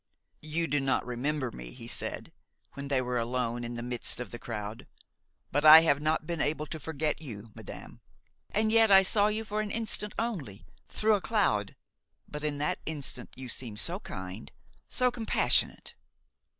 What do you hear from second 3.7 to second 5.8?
the midst of the crowd; "but